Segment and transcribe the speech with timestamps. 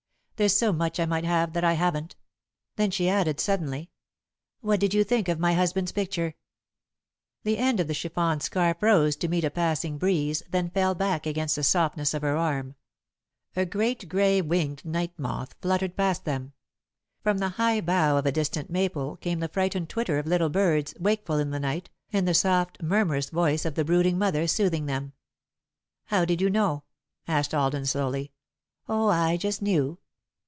[0.37, 2.15] "There's so much I might have that I haven't."
[2.75, 3.91] Then she added, suddenly:
[4.61, 6.33] "What did you think of my husband's picture?"
[7.43, 10.41] [Sidenote: Edith's Husband] The end of the chiffon scarf rose to meet a passing breeze,
[10.49, 12.73] then fell back against the softness of her arm.
[13.55, 16.53] A great grey winged night moth fluttered past them.
[17.21, 20.95] From the high bough of a distant maple came the frightened twitter of little birds,
[20.99, 25.13] wakeful in the night, and the soft, murmurous voice of the brooding mother, soothing them.
[26.05, 26.81] "How did you know?"
[27.27, 28.31] asked Alden, slowly.
[28.89, 29.99] "Oh, I just knew.